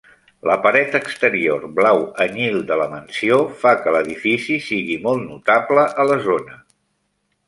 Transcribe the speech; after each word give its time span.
La 0.49 0.53
paret 0.61 0.95
exterior 0.99 1.65
blau 1.79 1.99
anyil 2.25 2.57
de 2.71 2.77
la 2.81 2.87
mansió 2.93 3.37
fa 3.65 3.73
que 3.83 3.93
l'edifici 3.97 4.57
sigui 4.69 4.97
molt 5.05 5.25
notable 5.29 5.85
a 6.05 6.07
la 6.13 6.19
zona. 6.31 6.57